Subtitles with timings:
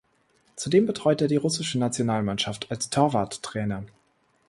[0.55, 3.83] Zudem betreut er die russische Nationalmannschaft als Torwarttrainer.